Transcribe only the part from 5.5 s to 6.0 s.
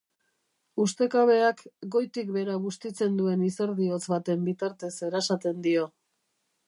dio.